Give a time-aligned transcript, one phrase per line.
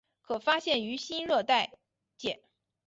[0.23, 1.77] 可发现于新热带
[2.17, 2.41] 界。